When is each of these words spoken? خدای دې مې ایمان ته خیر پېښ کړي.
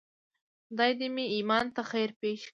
خدای 0.67 0.91
دې 0.99 1.07
مې 1.15 1.25
ایمان 1.35 1.65
ته 1.75 1.81
خیر 1.91 2.09
پېښ 2.21 2.39
کړي. 2.43 2.49